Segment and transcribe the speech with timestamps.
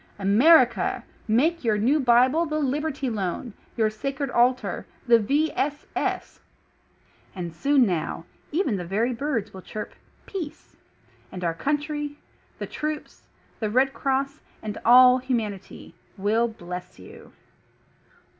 [0.17, 5.51] AMERICA: make your new bible the "Liberty Loan," your sacred altar— ^the "V.
[5.55, 5.85] S.
[5.95, 6.39] S!"
[7.35, 9.93] And soon now, even the very birds will chirp
[10.25, 10.75] PEACE.
[11.31, 12.17] And our Country,
[12.57, 13.27] the Troops,
[13.59, 17.33] the Red Cross, and all humanity ,will BLESS YOU.